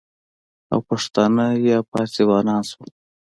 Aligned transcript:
او 0.71 0.79
پښتانه 0.89 1.45
یا 1.69 1.77
فارسیوانان 1.89 2.61
شول، 2.69 2.89